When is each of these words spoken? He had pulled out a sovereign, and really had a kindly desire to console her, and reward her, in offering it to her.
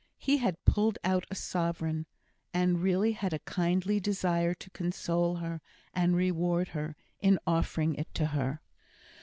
He 0.17 0.37
had 0.37 0.65
pulled 0.65 0.97
out 1.03 1.27
a 1.29 1.35
sovereign, 1.35 2.07
and 2.55 2.81
really 2.81 3.11
had 3.11 3.33
a 3.33 3.39
kindly 3.45 3.99
desire 3.99 4.55
to 4.55 4.69
console 4.71 5.35
her, 5.35 5.61
and 5.93 6.15
reward 6.15 6.69
her, 6.69 6.95
in 7.19 7.37
offering 7.45 7.93
it 7.93 8.11
to 8.15 8.25
her. 8.25 8.61